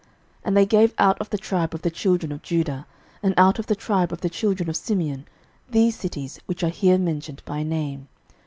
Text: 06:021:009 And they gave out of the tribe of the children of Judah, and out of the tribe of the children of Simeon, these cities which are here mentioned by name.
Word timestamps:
06:021:009 0.01 0.09
And 0.45 0.57
they 0.57 0.65
gave 0.65 0.93
out 0.97 1.21
of 1.21 1.29
the 1.29 1.37
tribe 1.37 1.75
of 1.75 1.81
the 1.83 1.91
children 1.91 2.31
of 2.31 2.41
Judah, 2.41 2.87
and 3.21 3.35
out 3.37 3.59
of 3.59 3.67
the 3.67 3.75
tribe 3.75 4.11
of 4.11 4.21
the 4.21 4.31
children 4.31 4.67
of 4.67 4.75
Simeon, 4.75 5.27
these 5.69 5.95
cities 5.95 6.39
which 6.47 6.63
are 6.63 6.69
here 6.71 6.97
mentioned 6.97 7.43
by 7.45 7.61
name. 7.61 8.07